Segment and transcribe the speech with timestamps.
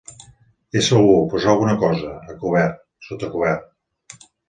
[0.81, 4.23] Ésser algú, posar alguna cosa, a cobert, sota cobert.